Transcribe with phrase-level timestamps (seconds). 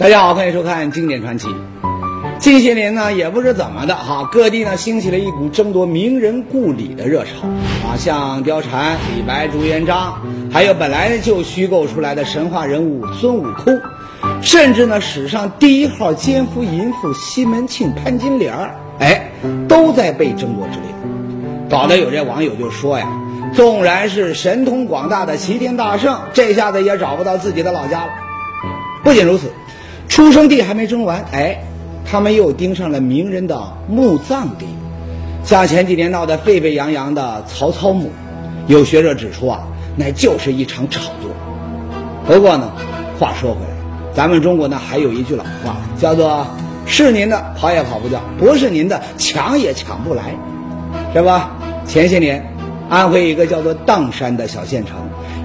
[0.00, 1.46] 大家好，欢迎收看《经典传奇》。
[2.38, 7.46] 近些年呢，也不知怎么的哈，各地呢兴起了一股争夺名人故里的热潮
[7.86, 10.18] 啊，像貂蝉、李白、朱元璋，
[10.50, 13.78] 还有本来就虚构出来的神话人物孙悟空，
[14.40, 19.30] 甚至呢史上第一号奸夫淫妇西门庆、潘金莲儿，哎，
[19.68, 20.88] 都在被争夺之列，
[21.68, 23.06] 搞得有这网友就说呀，
[23.52, 28.10] 纵然是神通广大的齐天大圣，这下子也找不到自己的老家了。
[29.04, 29.52] 不仅如此。
[30.10, 31.62] 出生地还没争完，哎，
[32.04, 34.66] 他们又盯上了名人的墓葬地，
[35.44, 38.10] 像前几年闹得沸沸扬扬的曹操墓，
[38.66, 41.30] 有学者指出啊，那就是一场炒作。
[42.26, 42.72] 不过呢，
[43.20, 46.44] 话说回来，咱们中国呢还有一句老话，叫做
[46.86, 50.34] “是您的跑也跑不掉，不是您的抢也抢不来”，
[51.14, 51.56] 是吧？
[51.86, 52.52] 前些年，
[52.88, 54.96] 安徽一个叫做砀山的小县城，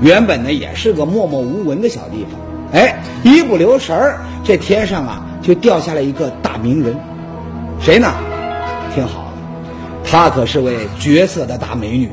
[0.02, 2.40] 原本呢也是个默默无闻的小地方。
[2.74, 6.96] 哎，一不留神儿，这天上啊就掉下来一个大名人，
[7.80, 8.12] 谁呢？
[8.94, 9.34] 听好了，
[10.04, 12.10] 她可是位绝色的大美女，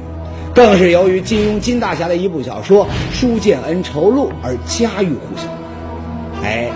[0.54, 5.42] 更是由于金庸金大侠的一部小说《书剑恩仇录》而家喻户晓。
[6.42, 6.70] 哎，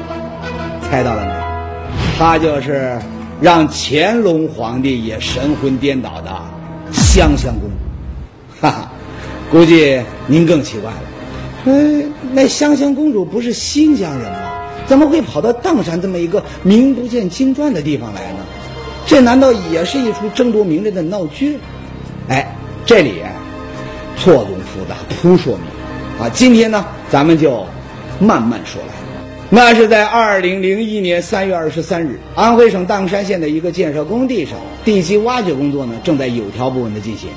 [0.82, 1.32] 猜到了没？
[2.18, 2.98] 她就是
[3.40, 6.30] 让乾隆皇帝也神魂颠倒的
[6.92, 7.76] 香香公主。
[8.60, 8.90] 哈哈，
[9.50, 10.98] 估计您更奇怪了。
[11.66, 14.52] 嗯，那香香公主不是新疆人吗？
[14.86, 18.38] 怎么会跑到砀山这么一个名不见经传的地方来呢？
[19.04, 21.58] 这难道也是一出争夺名人的闹剧？
[22.28, 23.14] 哎，这里
[24.16, 25.62] 错综复杂，扑朔迷
[26.18, 26.30] 离啊！
[26.32, 27.66] 今天呢，咱们就
[28.20, 28.94] 慢慢说来。
[29.50, 37.28] 那是在二零零一年三月二十三日，安徽省砀山县的一个建设工地上，地基挖掘工作呢正在有条不紊的进行。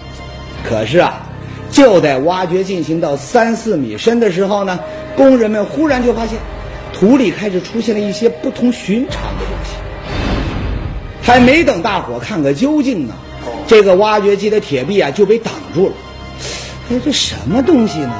[0.63, 1.25] 可是啊。
[1.72, 4.80] 就在挖掘进行到三四米深的时候呢，
[5.16, 6.38] 工人们忽然就发现，
[6.94, 9.75] 土里开始出现了一些不同寻常的东西。
[11.22, 13.13] 还没等大伙看个究竟呢，
[13.68, 15.94] 这个挖掘机的铁臂啊就被挡住了。
[16.91, 18.13] 哎，这什么东西呢？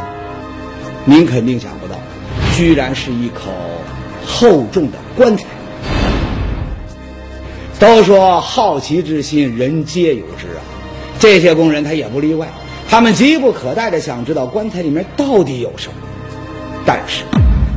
[1.06, 1.96] 您肯定想不到，
[2.56, 3.50] 居然是一口
[4.28, 5.46] 厚重的棺材。
[7.80, 10.62] 都说好奇之心，人皆有之啊，
[11.18, 12.48] 这些工人他也不例外。
[12.90, 15.94] 他们急不可待的想知道棺材里面到底有什么，
[16.88, 17.24] 但是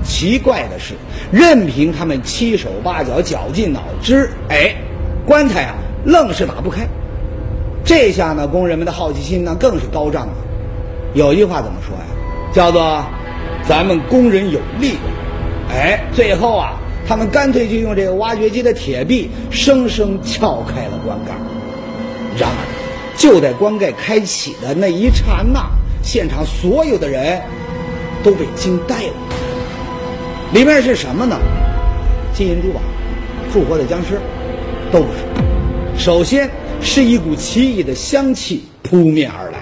[0.02, 0.94] 奇怪的是，
[1.30, 4.74] 任凭他们七手八脚绞尽脑汁，哎，
[5.26, 5.74] 棺材啊
[6.06, 6.88] 愣是打不开。
[7.84, 10.34] 这下呢，工人们的好奇心呢更是高涨了。
[11.12, 12.04] 有句话怎么说呀？
[12.54, 13.04] 叫做
[13.68, 15.02] “咱们工人有力量”。
[15.76, 16.72] 哎，最后啊，
[17.06, 21.32] 他们干脆就用这个挖掘机的铁臂生生撬开了棺盖。
[22.38, 22.71] 然而。
[23.22, 25.70] 就在棺盖开启的那一刹那，
[26.02, 27.40] 现场所有的人
[28.24, 29.12] 都被惊呆了。
[30.52, 31.38] 里面是什么呢？
[32.34, 32.80] 金银珠宝、
[33.48, 34.18] 复活的僵尸，
[34.90, 36.02] 都不是。
[36.04, 36.50] 首先
[36.80, 39.60] 是一股奇异的香气扑面而来，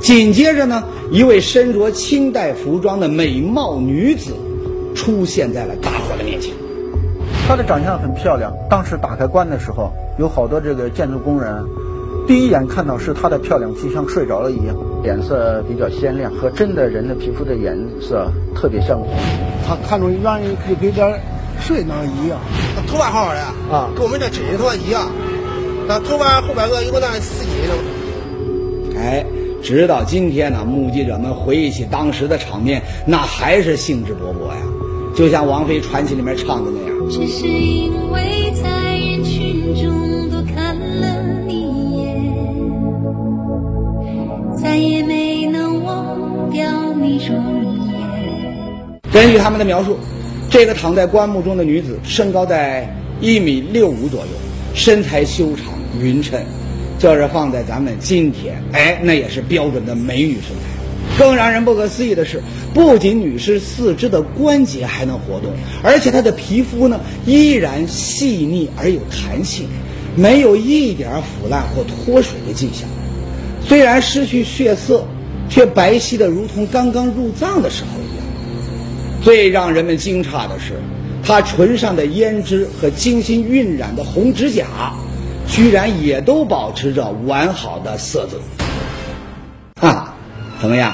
[0.00, 0.82] 紧接着呢，
[1.12, 4.32] 一位身着清代服装的美貌女子
[4.96, 6.52] 出现在了大伙的面前。
[7.46, 11.64] 她的长相很漂亮，当时打开棺的时候，有好多这个建筑工人。
[12.28, 19.08] 第一眼看到是她的漂亮，就像睡着了一样，脸色比较鲜亮，和真的人的皮肤的颜色特别相同。
[19.66, 21.18] 他看着远就跟这
[21.58, 22.38] 睡那一样，
[22.86, 23.40] 头发好好的
[23.74, 25.10] 啊，跟我们这真人头发一样。
[25.88, 27.48] 那头发后边个有个那丝巾。
[28.98, 29.24] 哎，
[29.62, 34.60] 直到今天呢，目击者们回忆起当时的场面，那还是兴致勃勃呀，
[35.14, 37.08] 就像王菲传奇里面唱的那样。
[37.08, 38.37] 只是因为
[49.18, 49.98] 根据他们的描述，
[50.48, 52.88] 这个躺在棺木中的女子身高在
[53.20, 54.28] 一米六五左右，
[54.74, 56.40] 身材修长匀称，
[57.00, 61.18] 就是放在咱们今天，哎，那也是标准的美女身材。
[61.18, 62.40] 更让人不可思议的是，
[62.72, 65.50] 不仅女士四肢的关节还能活动，
[65.82, 69.66] 而且她的皮肤呢依然细腻而有弹性，
[70.14, 72.88] 没有一点腐烂或脱水的迹象。
[73.66, 75.04] 虽然失去血色，
[75.50, 78.07] 却白皙的如同刚刚入葬的时候一样。
[79.22, 80.74] 最让人们惊诧的是，
[81.22, 84.66] 她唇上的胭脂和精心晕染的红指甲，
[85.46, 88.38] 居然也都保持着完好的色泽。
[89.80, 90.14] 哈，
[90.60, 90.92] 怎么样，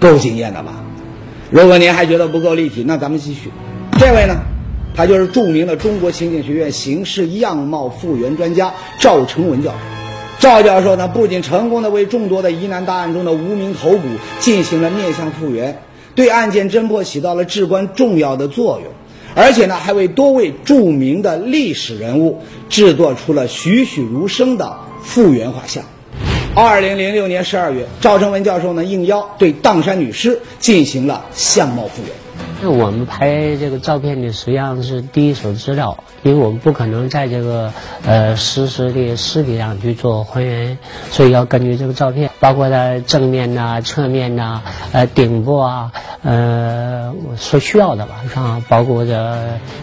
[0.00, 0.72] 够惊艳的吧？
[1.50, 3.50] 如果您还觉得不够立体，那咱们继续。
[3.98, 4.34] 这位呢，
[4.94, 9.76] 他就是著名的中国刑警学院刑事样貌复原专家赵成文教授。
[10.38, 14.02] 赵教授呢，不仅成功的为众多的疑难大案中的无名头骨
[14.40, 15.80] 进行了面相复原，
[16.16, 18.90] 对案件侦破起到了至关重要的作用，
[19.36, 25.84] 而且呢，还为多位著名的历史人物制作出了栩栩如生的复原画像。
[26.54, 32.12] 二零零六年十二月，赵成文教授呢应邀对砀山女尸进行了相貌复原。
[32.62, 37.70] 那我们拍这个照片呢，实际上是第一手资料，因为我们不可能在这个
[38.06, 40.78] 呃实时的尸体上去做还原，
[41.10, 44.62] 所以要根据这个照片，包括它正面呐、侧面呐、
[44.92, 45.90] 呃顶部啊，
[46.22, 48.62] 呃所需要的吧，是吧？
[48.68, 49.12] 包括这，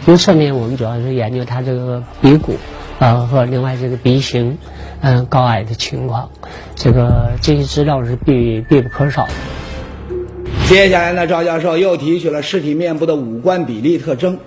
[0.08, 2.56] 因为侧面我们主要是研究它这个鼻骨
[3.00, 4.58] 啊和另外这个鼻型，
[5.02, 6.30] 嗯高矮的情况，
[6.74, 9.34] 这个这些资料是必必不可少的。
[10.70, 14.40] 接下来呢，赵教授又提取了尸体面部的五官比例特征。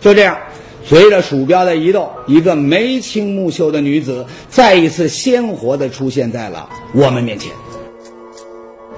[0.00, 0.38] 就这样，
[0.84, 7.52] 随着鼠标的移动，一个眉清目秀的女子再一次鲜活地出现在了我们面前。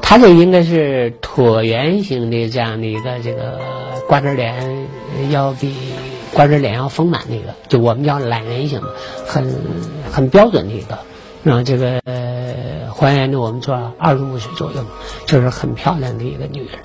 [0.00, 3.58] 她这应该是椭圆形的这样的一个这个
[4.08, 4.86] 瓜子脸，
[5.30, 5.74] 要比
[6.32, 8.80] 瓜子脸要丰满的一个，就我们叫懒人型，
[9.26, 9.54] 很
[10.10, 10.98] 很标准的一个。
[11.42, 14.84] 然后这个呃还原的我们说二十五岁左右，
[15.26, 16.78] 就是很漂亮的一个女人。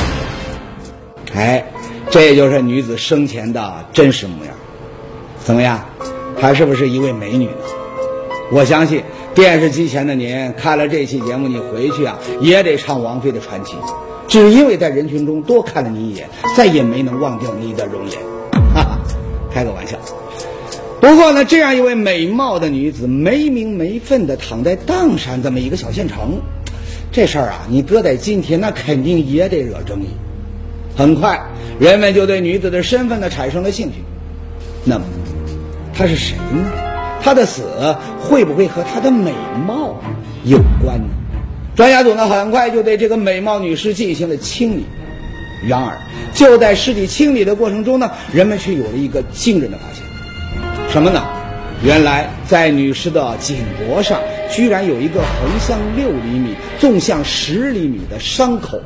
[1.36, 1.66] 哎，
[2.10, 4.54] 这就是女子生前的真实模样。
[5.48, 5.80] 怎么样，
[6.38, 7.52] 她是不是一位美女呢？
[8.52, 9.02] 我相信
[9.34, 13.78] 电视机前的您看了这期节目，你回去啊也得唱王菲的传奇，
[14.28, 16.28] 只因为在人群中多看了你一眼，
[16.58, 18.20] 再也没能忘掉你的容颜。
[18.74, 19.00] 哈哈，
[19.50, 19.98] 开个玩笑。
[21.00, 26.42] 不过呢，这样一位美貌的女子没名没分的躺在砀山这么一个小县城，
[27.10, 30.08] 这事儿啊，你搁在今天那肯定也得惹争议。
[30.98, 31.42] 很快，
[31.80, 34.00] 人们就对女子的身份呢产生了兴趣。
[34.90, 35.04] 那么，
[35.98, 36.72] 她是谁呢？
[37.22, 37.64] 她的死
[38.20, 39.34] 会不会和她的美
[39.66, 39.96] 貌
[40.44, 41.10] 有关呢？
[41.76, 44.86] 专家组呢很快就对这个美貌女尸进行了清理。
[45.68, 45.98] 然而，
[46.34, 50.04] 就在尸体清理的过程中呢，人们却有了一个惊人的发现。
[50.92, 51.24] 什么呢？
[51.84, 54.20] 原来在女尸的颈脖上，
[54.50, 58.80] 居然有一个横向六厘米、纵向十厘米的伤口，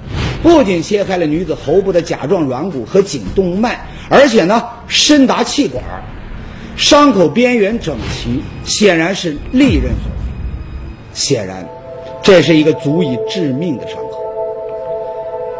[0.43, 3.79] 不仅切开了女子喉部的甲状软骨和颈动脉，
[4.09, 5.81] 而且呢深达气管，
[6.75, 11.13] 伤口边缘整齐，显然是利刃所为。
[11.13, 11.67] 显然，
[12.23, 14.19] 这是一个足以致命的伤口。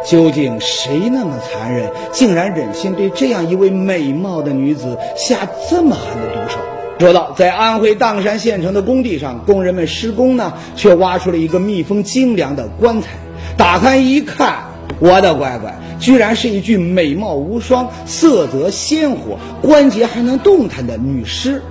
[0.04, 6.58] 究竟谁那么残忍，竟然忍心对这样一位美貌的女子下这么狠的毒手？
[6.98, 13.10] 说到在安徽砀山县城的工地上，工人们施工呢，却挖出了一个密封精良的棺材。
[13.56, 14.62] 打开一看，
[14.98, 21.62] 我的乖乖，居然是一具美貌无双、色泽鲜活、关节还能动弹的女尸。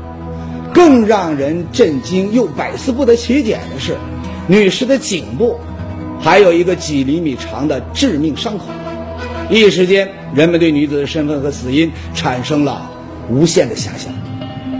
[0.73, 3.97] 更让人震惊又百思不得其解的是，
[4.47, 5.59] 女尸的颈部。
[6.23, 8.65] 还有一个几厘米长的致命伤口，
[9.49, 12.91] 一时间，人们对女子的身份和死因产生了
[13.27, 14.13] 无限的遐想。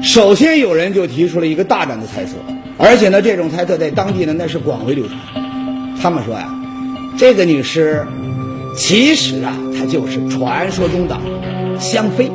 [0.04, 2.34] 首先，有人就提出了一个大胆的猜测，
[2.78, 5.18] 而且呢，这种猜测在当地呢那是广为流传。
[6.00, 6.48] 他们说呀，
[7.18, 8.06] 这个女尸
[8.76, 11.18] 其实啊，她就是传说中的
[11.80, 12.32] 香妃。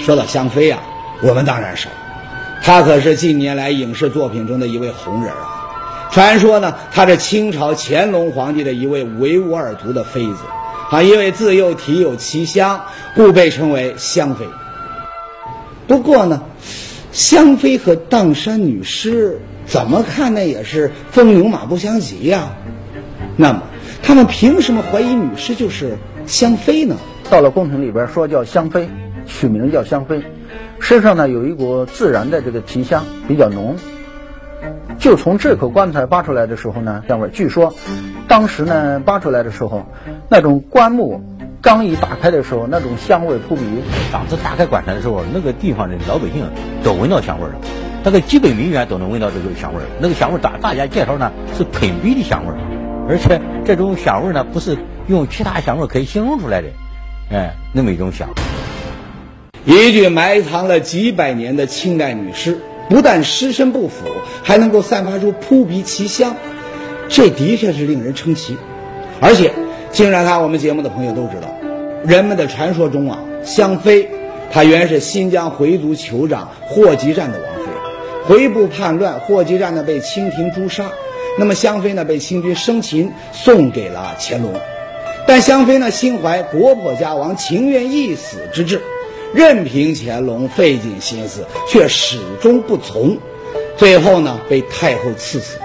[0.00, 0.82] 说到香妃啊，
[1.22, 1.88] 我们当然熟。
[2.62, 6.10] 她可是近年来影视作品中的一位红人啊！
[6.10, 10.38] 传说呢，她是清朝乾隆皇帝的一位维吾尔族的妃子，
[10.90, 14.44] 啊，因为自幼体有奇香，故被称为香妃。
[15.86, 16.42] 不过呢，
[17.10, 19.40] 香妃和砀山女尸
[19.72, 22.50] 怎么看那，也是风牛马不相及呀。
[23.38, 23.62] 那么，
[24.02, 26.96] 他们凭什么怀疑女尸就是香妃呢？
[27.30, 28.90] 到了宫廷里边说叫香妃，
[29.24, 30.22] 取名叫香妃。
[30.78, 33.76] 身上呢有一股自然的这个提香，比较浓。
[34.98, 37.30] 就从这口棺材扒出来的时候呢，香味。
[37.30, 37.72] 据说，
[38.28, 39.86] 当时呢扒出来的时候，
[40.28, 41.22] 那种棺木
[41.62, 43.62] 刚一打开的时候，那种香味扑鼻。
[44.12, 46.46] 当时打开棺材的时候，那个地方的老百姓
[46.84, 47.54] 都闻到香味了，
[48.04, 49.86] 那个基本民员都能闻到这个香味儿。
[50.00, 52.58] 那个香味儿大大家介绍呢是喷鼻的香味儿，
[53.08, 56.68] 而且这种香味儿呢不是用其他香味儿可以形容出来的，
[57.30, 58.28] 哎，那么一种香。
[59.64, 64.06] 一具埋藏了几百年的清代女尸，不但尸身不腐，
[64.42, 66.34] 还能够散发出扑鼻奇香，
[67.08, 68.56] 这的确是令人称奇。
[69.20, 69.52] 而且，
[69.92, 71.48] 经常看我们节目的朋友都知道，
[72.04, 74.08] 人们的传说中啊，香妃，
[74.50, 77.51] 她原是新疆回族酋长霍集占的王。
[78.26, 80.90] 回部叛乱，霍集占呢被清廷诛杀，
[81.38, 84.52] 那么香妃呢被清军生擒，送给了乾隆。
[85.26, 88.80] 但香妃呢心怀国破家亡，情愿一死之志。
[89.34, 93.16] 任凭乾隆费尽心思，却始终不从，
[93.78, 95.58] 最后呢被太后赐死。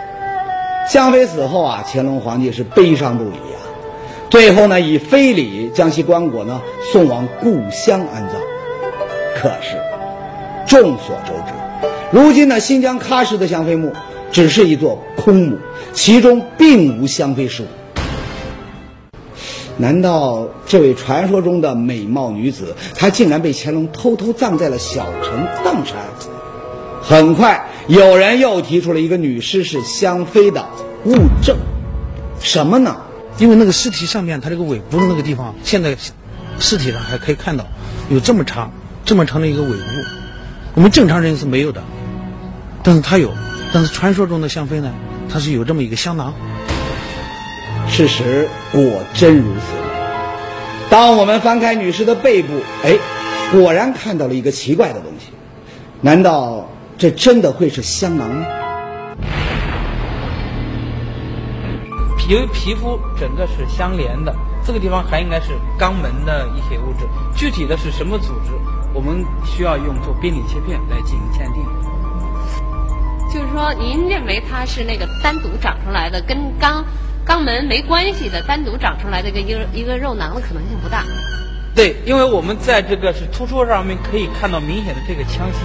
[0.88, 3.60] 香妃死后啊，乾隆皇帝是悲伤不已啊。
[4.30, 6.62] 最后呢，以非礼将其棺椁呢
[6.94, 8.36] 送往故乡安葬。
[9.36, 9.76] 可是，
[10.66, 11.54] 众所周知，
[12.12, 13.94] 如今呢新疆喀什的香妃墓
[14.32, 15.58] 只是一座空墓，
[15.94, 17.70] 其中并无香妃尸骨。
[19.78, 25.96] 难道这位传说中的美貌女子，她竟然被乾隆偷偷葬在了小城砀山？
[27.04, 30.66] 很快，有人又提出了一个女尸是香妃的
[31.06, 31.58] 物证，
[32.40, 32.98] 什么呢？
[33.38, 35.96] 因为那个尸体上面，它这个尾部的那个地方，现在
[36.60, 37.68] 尸体上还可以看到
[38.10, 38.72] 有这么长、
[39.06, 39.78] 这么长的一个尾部，
[40.74, 41.84] 我们正常人是没有的，
[42.88, 43.34] 但是它有。
[43.74, 44.90] 但是传说中的香妃呢，
[45.30, 46.34] 它是有这么一个香囊。
[47.90, 48.82] 事实果
[49.14, 49.76] 真如此。
[50.90, 52.54] 当我们翻开女尸的背部，
[52.86, 52.98] 哎，
[53.52, 55.34] 果然看到了一个奇怪的东西。
[56.00, 58.46] 难道这真的会是香囊吗？
[62.30, 64.34] 因为皮肤整个是相连的，
[64.66, 67.06] 这个地方还应该是肛门的一些物质。
[67.36, 68.52] 具体的是什么组织，
[68.94, 71.66] 我们需要用做病理切片来进行鉴定。
[73.34, 76.84] 就是说，您认为它是那个单独长出来的，跟肛
[77.26, 81.04] 肛门没关系的，单独长出来的一个一个一个肉囊的可能性不大。
[81.76, 85.60] 对，因为我们在这个是突出上面可以看到明显的这个腔隙，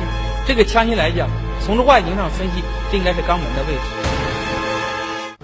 [0.46, 1.28] 这个腔隙来讲，
[1.64, 3.80] 从这外形上分析，这应该是肛门的位置。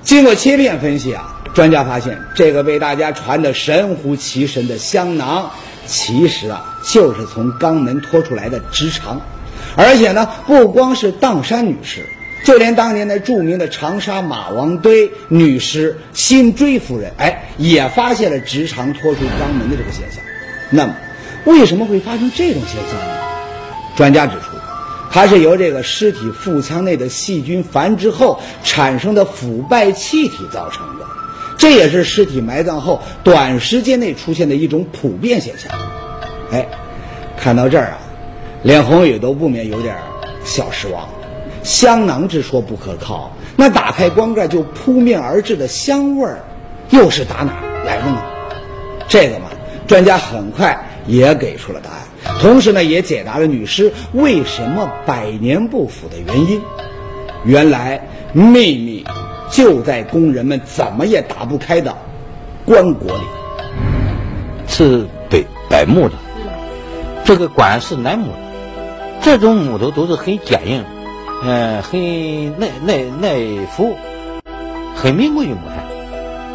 [0.03, 5.51] 经过切片分析啊，专家发现这个被大家传得神乎其神的香囊，
[5.87, 9.21] 其实啊就是从肛门拖出来的直肠，
[9.79, 12.05] 而且呢不光是砀山女尸，
[12.45, 20.21] 就连当年的著名的长沙马王堆女尸辛追夫人，哎也发现了直肠脱出肛门的这个现象。
[20.71, 20.95] 那么，
[21.45, 23.15] 为什么会发生这种现象呢？
[23.97, 24.59] 专家指出。
[25.11, 31.07] 它是由这个尸体腹腔内的细菌繁殖后产生的腐败气体造成的，
[31.57, 35.71] 这也是尸体埋葬后短时间内出现的一种普遍现象。
[36.53, 36.67] 哎，
[37.39, 37.99] 看到这儿啊，
[38.63, 39.97] 连红宇都不免有点
[40.45, 41.09] 小失望。
[41.63, 46.39] 香囊之说不可靠，那打开棺盖就扑面而至的香味儿，
[46.91, 48.23] 又是打哪儿来的呢？
[49.07, 49.47] 这个嘛，
[49.87, 51.99] 专家很快也给出了答案。
[52.41, 56.61] 同时呢，也解答了女尸为什么百年不腐的原因。
[57.45, 58.01] 原来
[58.33, 59.05] 秘密
[59.51, 61.97] 就在工人们怎么也打不开的
[62.65, 63.23] 棺椁里。
[64.67, 66.15] 是柏柏木的，
[67.25, 68.39] 这个棺是楠木的，
[69.21, 70.85] 这种木头都是很坚硬，
[71.45, 73.95] 嗯，很耐耐耐腐，
[74.95, 75.85] 很名贵的木材，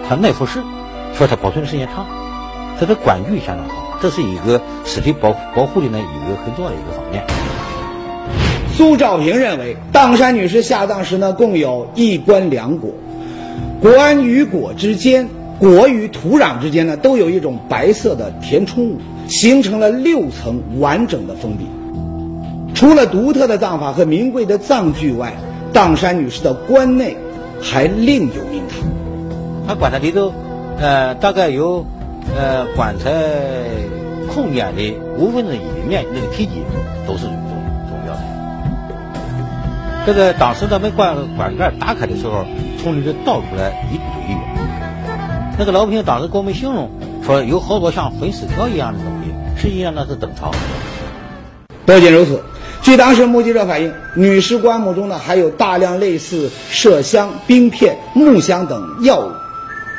[0.07, 0.61] 它耐腐蚀，
[1.13, 2.05] 说它保存的时间长，
[2.79, 3.99] 它的棺具相当好。
[4.01, 7.23] 这是一个尸体保保护的呢一个很重要的一个方面。
[8.75, 12.91] 苏兆平认为，砀山女士下葬时呢，共有一棺两椁，
[13.81, 15.29] 棺与椁之间，
[15.61, 21.67] 椁与土壤之间呢，都有一种白色的填充物，形成了六层完整的封闭。
[22.73, 25.33] 除了独特的葬法和名贵的葬具外，
[25.73, 27.17] 砀山女士的棺内
[27.61, 28.79] 还另有名堂。
[29.67, 30.33] 她棺材里头，
[30.79, 31.85] 呃，大概有。
[32.37, 33.11] 呃，棺材
[34.33, 36.63] 空间的五分之一面那个体积
[37.05, 37.33] 都是重
[37.89, 38.21] 重要的。
[40.05, 42.45] 这个当时咱们棺棺盖打开的时候，
[42.81, 44.37] 从里头倒出来一堆。
[45.59, 46.89] 那个老百姓当时给我们形容
[47.25, 50.49] 说，有好多像粉丝条一样的东西，实际上那是灯草。
[51.85, 52.41] 不仅如此，
[52.83, 59.31] 据当时目击者反映，女尸棺木中呢还有大量类似麝香、冰片、木香等药物，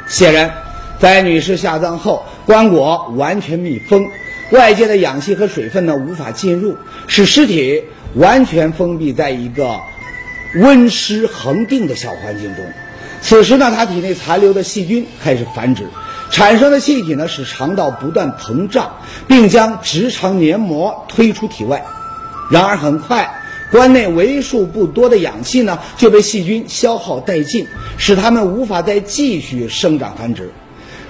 [0.07, 0.53] 显然。
[1.01, 4.07] 在女士下葬后，棺椁完全密封，
[4.51, 6.77] 外界的氧气和水分呢无法进入，
[7.07, 7.83] 使尸体
[8.17, 9.81] 完全封闭在一个
[10.57, 12.65] 温湿恒定的小环境中。
[13.23, 15.85] 此时呢，他体内残留的细菌开始繁殖，
[16.31, 18.93] 产生的气体呢使肠道不断膨胀，
[19.27, 21.83] 并将直肠黏膜推出体外。
[22.51, 23.29] 然而很快，
[23.71, 30.51] 棺内为数不多的氧气呢就被细菌消耗殆尽，使它们无法再继续生长繁殖。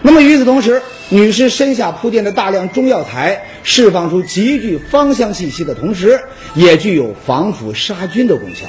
[0.00, 6.21] 那么与此同时，女尸身下铺垫的大量中药材释放出极具芳香气息的同时，
[6.55, 8.67] 也具有防腐杀菌的功效。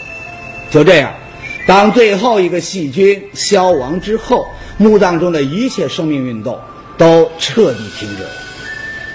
[0.71, 1.13] 就这样，
[1.67, 6.57] 当最后一个细菌消亡之后，墓葬中的一切生命运动
[6.97, 8.29] 都彻底停止了。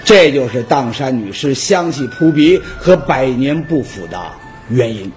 [0.03, 4.19] 这就是砀山女尸香气扑鼻和百年不腐的
[4.69, 5.11] 原因。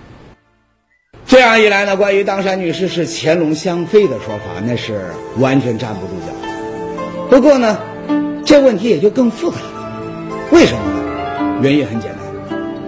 [1.26, 5.06] 这样一来呢，关于砀山女尸是乾隆香妃的说法，那是
[5.38, 6.32] 完全站不住脚。
[7.30, 7.78] 不过呢，
[8.44, 10.02] 这问题也就更复杂了。
[10.50, 11.58] 为什么呢？
[11.62, 12.20] 原因很简单。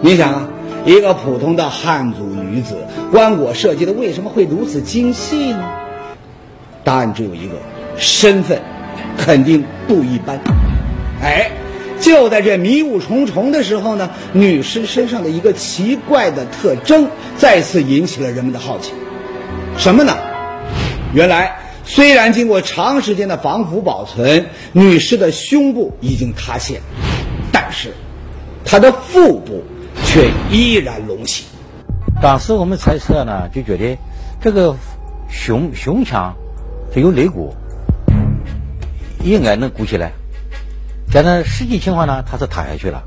[0.03, 0.49] 你想啊，
[0.85, 2.77] 一个普通的汉族女子，
[3.11, 5.65] 棺椁设计的为什么会如此精细呢？
[6.85, 7.55] 答案只有一个：
[7.97, 8.61] 身份
[9.17, 10.39] 肯定不一般。
[11.23, 11.51] 哎，
[12.07, 18.93] 就在这迷雾重重的时候呢，女尸身上的一个奇怪的特征再次引起了人们的好奇。
[19.77, 20.17] 什么呢？
[21.13, 26.81] 原来，虽然经过长时间的防腐保存，女尸的胸部已经塌陷，
[27.51, 27.93] 但是
[28.65, 29.65] 她的腹部
[30.05, 31.47] 却依然隆起。
[32.23, 33.99] 当时我们猜测呢，就觉得
[34.41, 34.77] 这个
[35.29, 36.37] 胸胸腔
[36.95, 37.53] 是有肋骨，
[39.25, 40.13] 应该能鼓起来。
[41.13, 43.03] 但是实际情况呢，它是塌下去了。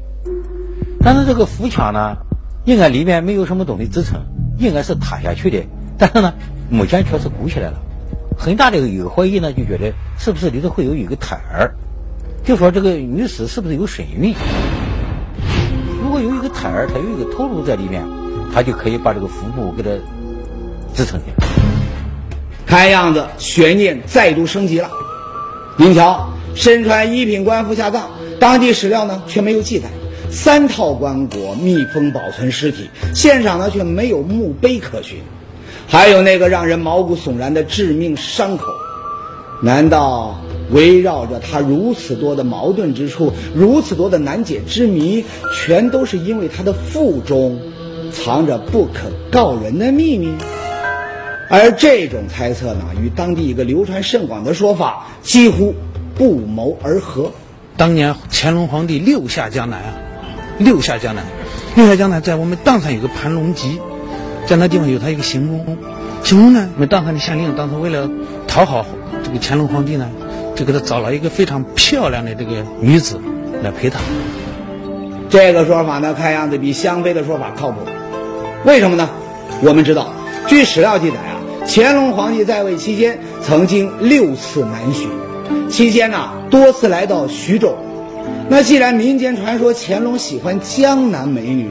[1.02, 2.18] 但是这个腹腔呢，
[2.66, 4.20] 应该里面没有什么东西支撑，
[4.58, 5.64] 应该是塌下去的。
[5.98, 6.34] 但是呢，
[6.70, 7.80] 目前确实鼓起来了。
[8.38, 11.74] 很大的一个怀疑呢，就觉得是不是里头会有一个胎儿？
[12.44, 14.34] 就说这个女尸是不是有身孕？
[16.02, 18.02] 如果有一个胎儿，它有一个头颅在里面，
[18.54, 19.90] 它就可以把这个腹部给它
[20.94, 21.48] 支撑起来。
[22.66, 24.90] 看样子悬念再度升级了。
[25.76, 29.88] 您瞧，身穿一品官服下葬，当地史料呢却没有记载。
[30.30, 35.20] 三套棺椁密封保存尸体，现场呢却没有墓碑可寻。
[35.88, 38.74] 还有那个让人毛骨悚然的致命伤口，
[39.64, 40.38] 难道
[40.70, 45.24] 围绕着他如此多的矛盾之处，如此多的难解之谜，
[45.56, 47.58] 全都是因为他的腹中
[48.12, 50.34] 藏着不可告人的秘密？
[51.50, 55.74] 而这种猜测呢，与当地一个流传甚广的说法几乎
[56.20, 57.32] 不谋而合。
[57.78, 59.94] 当年乾隆皇帝六下江南啊，
[60.58, 61.24] 六下江南，
[61.78, 63.80] 六下江南在我们砀山有个盘龙集。
[64.46, 65.78] 在那地方有他一个行宫，
[66.22, 68.10] 行宫呢，我们砀山的县令当时为了
[68.48, 68.86] 讨好
[69.24, 70.10] 这个乾隆皇帝呢，
[70.56, 73.22] 就给他找了一个非常漂亮的这个女子
[73.64, 74.02] 来陪他。
[75.30, 77.78] 这个说法呢，看样子比香妃的说法靠谱。
[78.66, 79.10] 为什么呢？
[79.62, 80.10] 我们知道，
[80.48, 85.08] 据史料记载啊，乾隆皇帝在位期间曾经六次南巡，
[85.70, 87.78] 期间呢多次来到徐州。
[88.50, 91.70] 那既然民间传说乾隆喜欢江南美女，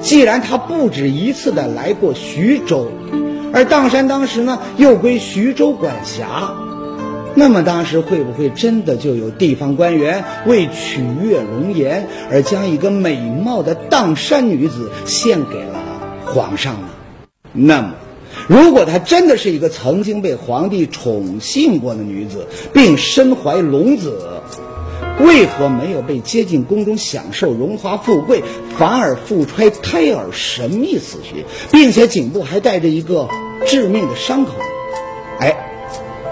[0.00, 2.90] 既然他不止一次的来过徐州，
[3.52, 6.52] 而砀山当时呢又归徐州管辖，
[7.34, 15.80] 那么当时会不会真的就有地方官员为取悦容颜而将一个美貌的砀山女子献给了
[16.24, 16.88] 皇上呢？
[17.52, 17.94] 那么，
[18.48, 24.40] 如果她真的是一个曾经被皇帝宠幸过的女子，并身怀龙子？
[25.18, 28.42] 为何没有被接进宫中享受荣华富贵，
[28.78, 33.28] 反而腹揣胎儿神秘死去，并且颈部还带着一个
[33.66, 34.52] 致命的伤口？
[35.38, 35.54] 哎，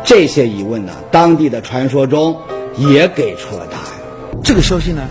[0.05, 2.39] 这些疑问呢，当地的传说中
[2.79, 3.87] 也给出了答案。
[4.43, 5.03] 这个消息呢，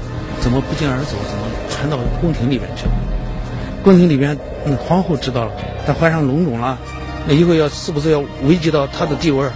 [0.41, 1.15] 怎么不胫而走？
[1.29, 3.16] 怎么传到宫廷里边去了？
[3.88, 5.52] 宫廷里边，嗯，皇后知道了，
[5.86, 6.78] 她怀上龙种了，
[7.26, 9.47] 那以后要是不是要危及到她的地位？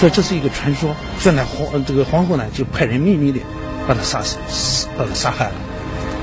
[0.00, 3.40] 所以这是一个传说，所以呢，皇这个皇后呢就派人秘密的
[3.86, 5.52] 把他杀死，把他杀害了。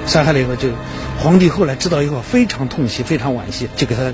[0.07, 0.69] 杀害了以后，就
[1.19, 4.05] 皇帝后来知道以后非常痛惜，非常惋惜，就给他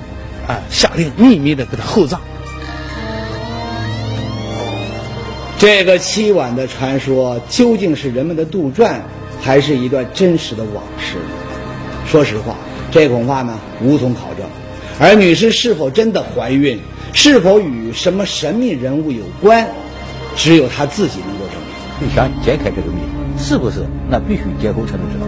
[0.54, 2.20] 啊下令秘密的给他厚葬。
[5.58, 8.96] 这个凄婉的传说究竟是人们的杜撰，
[9.42, 11.16] 还是一段真实的往事？
[12.06, 12.55] 说实话，
[12.96, 14.48] 这恐怕呢无从考证。
[15.02, 16.80] 而女士是否真的怀孕？
[17.12, 19.68] 是否与什么神秘人物有关？
[20.38, 22.08] 只有他自己能够证明。
[22.08, 23.02] 你想解开这个谜，
[23.38, 23.86] 是不是？
[24.10, 25.28] 那必须解剖才能知道。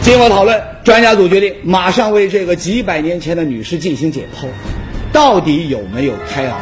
[0.00, 4.46] 经过讨论，专家组决定马上为这个几百年前的女尸进行解剖，
[5.12, 6.58] 到底有没有胎儿？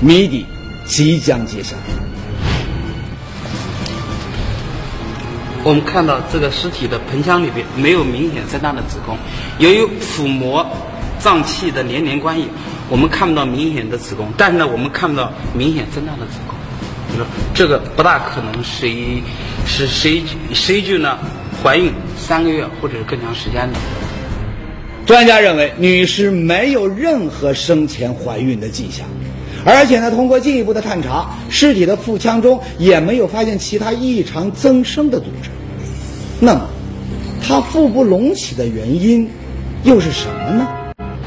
[0.00, 0.46] 谜底
[0.86, 1.76] 即将揭晓。
[5.64, 9.16] 我们看到这个尸体的盆腔里边没有明显增大的子宫，
[9.58, 10.64] 由于腹膜
[11.18, 12.46] 脏器的连连关系。
[12.90, 16.54] 我们看不到明显的子宫，但是呢，我们看不到明显增大的子宫，
[17.10, 19.22] 就说这个不大可能是一
[19.66, 20.22] 是谁
[20.52, 21.18] 谁具呢
[21.62, 23.78] 怀孕三个月或者是更长时间的。
[25.06, 29.06] 专家认为，女尸没有任何生前怀孕的迹象，
[29.64, 35.48] 而且呢，通过进一步的探查，尸体的腹腔中也没有发现其他异常增生的组织。
[36.40, 36.68] 那么，
[37.42, 39.30] 她腹部隆起的原因
[39.82, 40.68] 又是什么呢？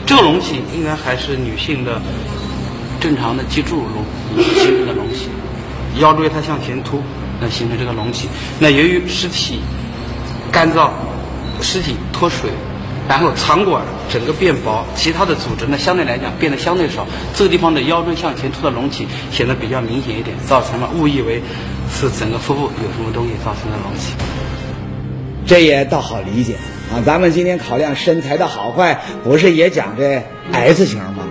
[0.06, 2.00] 这个隆起应该还是女性的
[3.00, 5.30] 正常的脊柱隆形成的隆起，
[6.00, 7.02] 腰椎它向前凸，
[7.41, 8.30] 那形成这个隆起。
[8.60, 9.60] 那由于尸体
[10.52, 10.89] 干燥，
[11.60, 12.52] 尸体脱水，
[13.08, 21.41] 然后肠管整个变薄，其他的组织呢相对来讲变得相对少，这个地方的腰椎向前凸的隆起显得比较明显一点，造成了误以为
[21.91, 24.13] 是整个腹部有什么东西造成的隆起。
[25.46, 26.56] 这也倒好理解。
[26.89, 31.24] 啊，咱们今天考量身材的好坏，不是也讲这 S 型吗？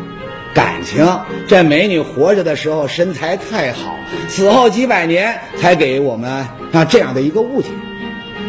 [0.54, 1.06] 感情。
[1.48, 3.94] 这美女活着的时候身材太好，
[4.28, 7.68] 死后几百年才给我们啊这样的一个误解。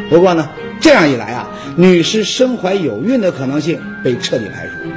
[0.09, 4.89] 不过呢，这样一来啊，女尸身怀有孕的可能性被彻底排除，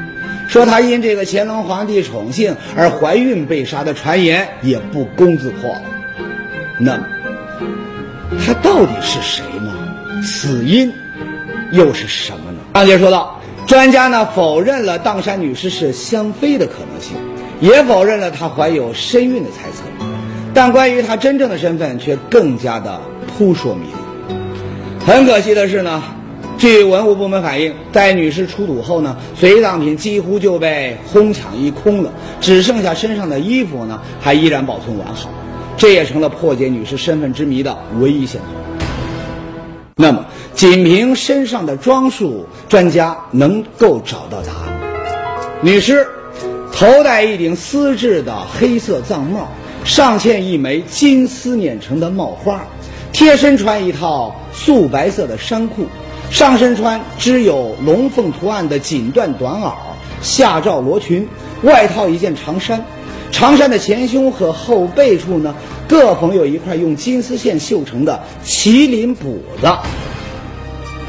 [0.48, 5.82] 说她因这个乾隆皇帝宠幸而怀孕被杀的传言也不攻自破了。
[6.78, 7.06] 那么，
[8.44, 10.22] 她到底是谁呢？
[10.22, 10.92] 死因
[11.72, 12.58] 又是什么呢？
[12.74, 17.16] 上节说到，专家呢否认了砀山女尸是香妃的可能性，
[17.60, 19.84] 也否认了她怀有身孕的猜测，
[20.52, 24.09] 但关于她真正的身份却更加的扑朔迷离。
[25.10, 26.00] 很可惜的是呢，
[26.56, 35.28] 据文物部门反映，在女尸出土后呢，随葬品几乎就被哄抢一空了，只剩下身上的衣服呢还依然保存完好，
[35.76, 38.84] 这也成了破解女尸身份之谜的唯一线索。
[39.96, 44.80] 那么，仅凭身上的装束，专家能够找到答案。
[45.60, 46.06] 女尸
[46.72, 49.48] 头戴一顶丝质的黑色藏帽，
[49.84, 52.62] 上嵌一枚金丝捻成的帽花，
[53.12, 55.86] 贴身穿一套素白色的衫裤，
[56.30, 59.72] 上身穿织有龙凤图案的锦缎短袄，
[60.20, 61.26] 下罩罗裙，
[61.62, 62.84] 外套一件长衫。
[63.32, 65.54] 长衫的前胸和后背处呢，
[65.88, 69.72] 各缝有一块用金丝线绣成的麒麟补子。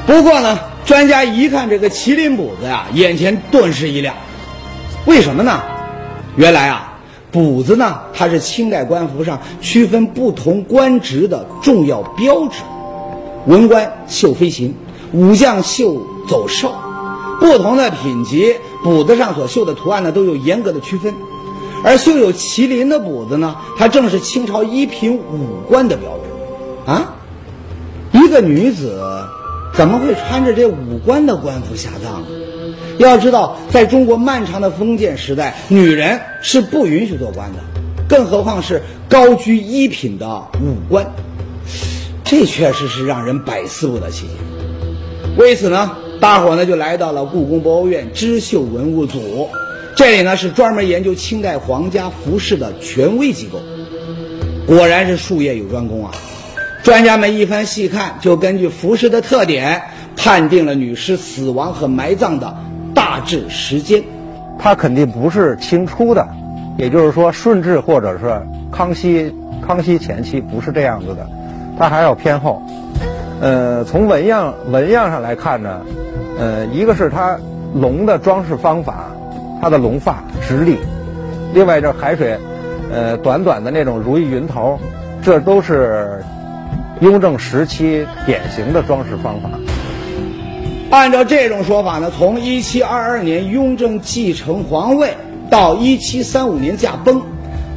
[0.08, 4.16] 不过呢，专家一看这个麒麟补子呀，眼前顿时一亮。
[5.06, 5.62] 为什么呢？
[6.38, 6.98] 原来啊，
[7.32, 12.60] 补子呢，它是清代官服上区分不同官职的重要标志。
[13.48, 14.74] 文官绣飞禽，
[15.14, 16.74] 武将绣走兽，
[17.40, 21.14] 不同的品级，补子上所绣的图案呢，都有严格的区分。
[21.84, 26.92] 而绣有麒麟的补子呢，它正是清朝一品武官的标志。
[26.92, 27.16] 啊，
[28.12, 29.02] 一个女子
[29.74, 32.28] 怎么会穿着这武官的官服下葬呢？
[33.00, 37.60] 要知道，在中国漫长的封建时代，女人是不允许做官的，
[38.08, 41.04] 更何况是高居一品的武官。
[42.32, 44.34] 这确实是让人百思不得其解。
[45.38, 49.50] 为此呢，大伙呢就来到了故宫博物院织绣文物组。
[49.98, 53.60] 这里呢是专门研究清代皇家服饰的权威机构，
[54.66, 56.12] 果然是术业有专攻啊！
[56.84, 59.82] 专家们一番细看，就根据服饰的特点，
[60.16, 62.56] 判定了女尸死亡和埋葬的
[62.96, 64.06] 大致时间。
[64.58, 66.26] 它肯定不是清初的，
[66.78, 68.42] 也就是说顺治或者是
[68.72, 69.34] 康熙，
[69.68, 71.30] 康熙前期不是这样子的，
[71.78, 72.62] 它还要偏厚。
[73.42, 75.82] 呃，从纹样纹样上来看呢，
[76.40, 77.40] 呃，一个是它
[77.74, 79.08] 龙的装饰方法。
[79.64, 80.80] 它的龙发直立，
[81.54, 82.36] 另外这海水，
[82.92, 84.80] 呃，短短的那种如意云头，
[85.22, 86.24] 这都是
[87.00, 89.52] 雍正时期典型的装饰方法。
[90.90, 95.14] 按照这种说法呢，从一七二二年雍正继承皇位
[95.52, 97.22] 到一七三五年驾崩，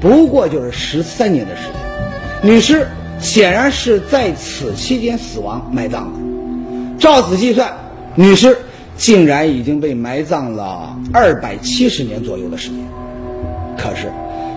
[0.00, 2.50] 不过就是十三年的时间。
[2.50, 2.88] 女尸
[3.24, 6.98] 显然是在此期间死亡埋葬的。
[7.00, 7.72] 照此计算，
[8.14, 8.56] 女尸。
[8.96, 12.78] 竟然已经被埋葬了二百七十年左右的时间。
[13.76, 14.12] 可是，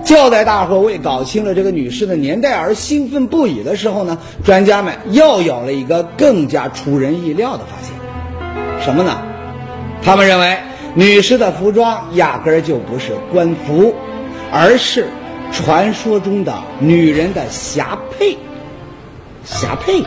[0.06, 8.86] 就在大伙为搞清了这个女尸的年代而兴奋不已的时候呢，专家们又有了一个更加出人意料的发现。
[8.86, 9.24] 什么呢？
[10.04, 10.56] 他们认为
[10.94, 13.96] 女尸的服装压根儿就不是官服，
[14.52, 15.08] 而是
[15.52, 18.38] 传说中的女人的霞帔。
[19.48, 20.06] 霞帔，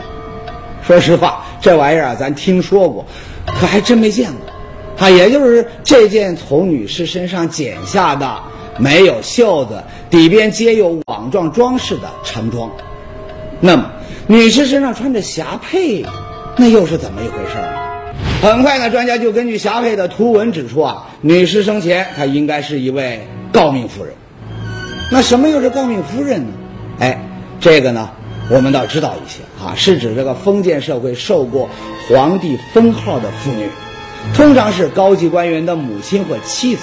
[0.86, 3.04] 说实话，这玩意儿啊，咱听说过。
[3.46, 8.38] 可还真没见过，啊，也就是这件从女尸身上剪下的
[8.78, 12.70] 没有袖子、底边皆有网状装饰的长装。
[13.60, 13.90] 那么，
[14.26, 16.06] 女尸身上穿着霞帔，
[16.56, 17.80] 那又是怎么一回事呢？
[18.42, 24.12] 很快呢，专家就根据霞帔的图文指出啊，女尸生前她应该是一位诰命夫人。
[25.10, 26.52] 那什么又是诰命夫人呢？
[27.00, 27.18] 哎，
[27.58, 28.10] 这个呢？
[28.50, 31.70] 我们倒知道一些啊，是指这个封建社会受过
[32.08, 33.68] 皇帝封号的妇女，
[34.34, 36.82] 通常是高级官员的母亲或妻子，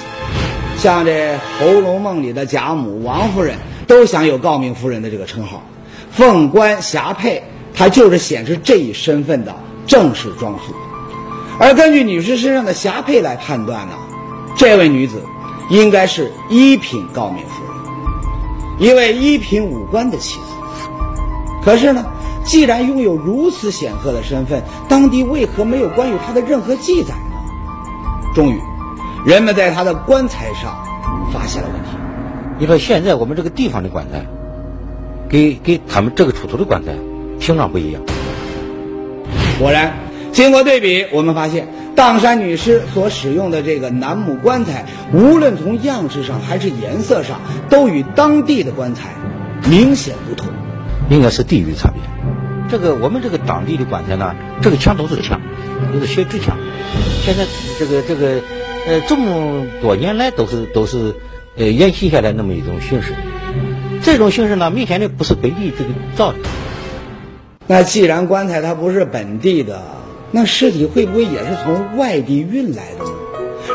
[0.77, 5.61] 像这《红楼梦》里的贾母、王夫人都享有诰命夫人的这个称号。
[6.09, 7.41] 凤冠霞帔，
[7.73, 9.53] 它就是显示这一身份的
[9.85, 10.73] 正式装束。
[11.59, 13.93] 而根据女士身上的霞帔来判断呢，
[14.55, 15.21] 这位女子
[15.69, 17.61] 应该是一品诰命夫
[18.79, 20.56] 人，一位一品武官的妻子。
[21.67, 22.05] 可是呢，
[22.45, 27.35] 既然拥有如此显赫的身份，当地为何没有关于他的任何记载呢？
[28.33, 28.57] 终于，
[29.25, 30.73] 人们在他的棺材上
[31.33, 31.89] 发现了问题。
[32.57, 34.25] 你说现在我们这个地方的棺材，
[35.27, 36.93] 给给他们这个出土的棺材
[37.37, 38.01] 形状不一样。
[39.59, 39.91] 果然，
[40.31, 49.09] 经过对比，我们发现砀山女尸所使用的这个楠木棺材，无论从样式上还是颜色上，都与当地的棺材
[49.69, 50.47] 明显不同。
[51.09, 52.01] 应该是地域差别。
[52.69, 55.39] 这个我们这个当地的棺材呢，这个墙都是墙，
[55.93, 56.57] 都是血纸墙。
[57.23, 57.45] 现在
[57.79, 58.41] 这个这个
[58.87, 61.15] 呃这么多年来都是都是
[61.55, 63.13] 呃沿袭下来那么一种形式。
[64.03, 66.39] 这种形式呢，明显的不是本地这个造的。
[67.67, 69.81] 那既然棺材它不是本地的，
[70.31, 73.11] 那尸体会不会也是从外地运来的呢？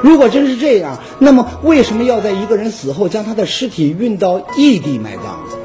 [0.03, 5.59] 如果真是这样，那么为什么要在一个人死后将他的尸体运到异地埋葬呢？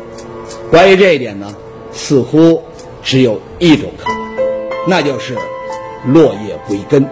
[0.70, 1.54] 关于这一点呢，
[1.92, 2.62] 似乎
[3.02, 4.20] 只有一种可能，
[4.88, 5.36] 那就是
[6.06, 7.08] 落叶归根。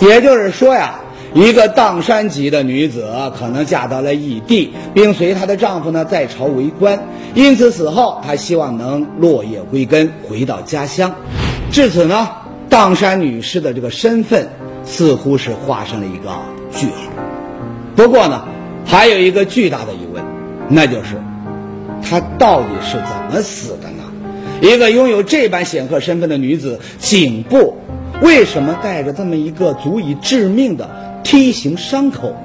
[0.00, 1.00] 也就是说呀，
[1.32, 3.06] 一个砀山籍的女子
[3.38, 6.98] 可能嫁到了异地，并随她的丈夫呢在朝为官，
[7.34, 11.14] 因此死后她希望能落叶归根，回到家乡。
[11.70, 12.28] 至此呢，
[12.68, 14.48] 砀山女士的这个身份
[14.84, 16.30] 似乎是画上了一个
[16.76, 17.12] 句号。
[17.94, 18.44] 不过呢，
[18.84, 20.24] 还有一个巨大的疑问，
[20.68, 21.20] 那就是
[22.02, 24.04] 她到底是怎么死的呢？
[24.60, 27.76] 一个拥有这般显赫身份的女子，颈部
[28.20, 30.88] 为什么带着这么一个足以致命的
[31.22, 32.38] 梯形伤口呢？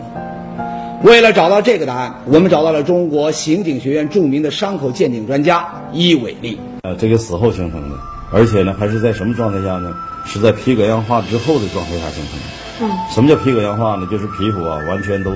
[1.03, 6.59] 为了找到这个答案，我们找到了中国刑警学院著名的伤口鉴定专家伊伟利。
[6.83, 7.95] 呃，这个死后形成的，
[8.31, 9.93] 而且呢，还是在什么状态下呢？
[10.25, 12.45] 是在皮革氧化之后的状态下形成的。
[12.81, 14.07] 嗯，什么叫皮革氧化呢？
[14.09, 15.31] 就是皮肤啊，完全都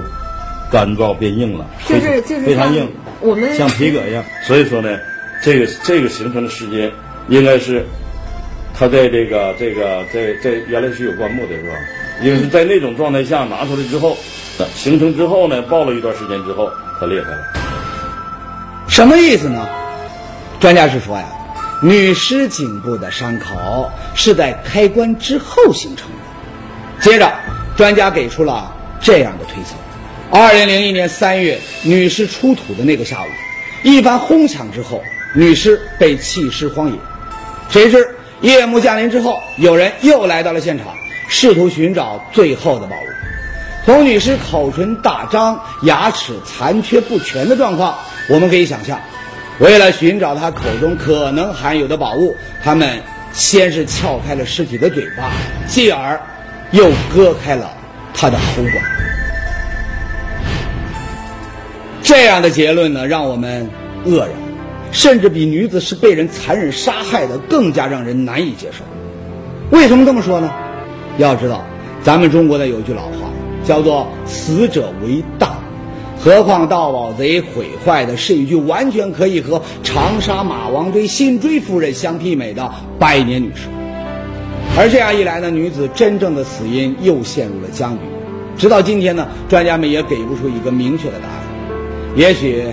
[0.72, 4.24] 干燥变硬了，就是就是非常硬，我们像皮革一样。
[4.44, 4.98] 所以说呢，
[5.42, 6.92] 这个这个形成的时间，
[7.30, 7.86] 应该是
[8.74, 11.70] 它在这个这个在在原来是有棺木的是吧？
[12.22, 14.18] 因为是在那种状态下拿出来之后，
[14.74, 17.38] 形成之后呢，爆了一段时间之后，它裂开了。
[18.88, 19.70] 什么意思呢？
[20.60, 21.26] 专家是说呀，
[21.84, 26.18] 女尸颈部的伤口是在开棺之后形成的。
[27.00, 27.32] 接着，
[27.76, 29.76] 专家给出了这样的推测：
[30.30, 33.28] 二零零一年三月，女尸出土的那个下午，
[33.82, 35.02] 一番哄抢之后，
[35.34, 37.00] 女尸被弃尸荒野。
[37.70, 38.06] 谁知
[38.42, 40.88] 夜幕降临之后，有人又来到了现场，
[41.30, 43.06] 试图寻找最后的宝物。
[43.86, 47.98] 从女尸口唇大张、牙齿残缺不全的状况，
[48.30, 49.00] 我们可以想象，
[49.60, 55.32] 为了寻找她口中可能含有的宝物，他们先是撬开了尸体的嘴巴，
[55.68, 56.20] 继而
[56.72, 57.74] 又割开了
[58.14, 58.76] 她的喉管。
[62.08, 63.70] 这样的结论呢，让我们
[64.06, 64.30] 愕然，
[64.94, 68.86] 甚至比女子是被人残忍杀害的更加让人难以接受。
[69.72, 70.50] 为什么这么说呢？
[71.18, 71.66] 要知道，
[72.02, 73.30] 咱们中国的有句老话，
[73.66, 75.58] 叫做“死者为大”，
[76.18, 83.68] 何况盗宝贼毁坏的是一具完全可以和长沙马王堆辛追夫人相媲美的百年女尸。
[84.78, 88.00] 而这样一来呢，女子真正的死因又陷入了僵局。
[88.58, 91.47] 直到今天呢，专家们也给不出一个明确的答案。
[92.18, 92.64] 也许，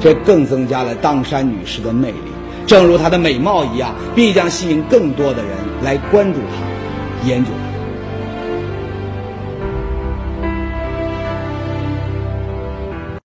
[0.00, 2.18] 这更增加了当山女士的魅力。
[2.64, 5.50] 正如她的美貌一样，必将吸引更多的人
[5.82, 7.73] 来关注她、研究她。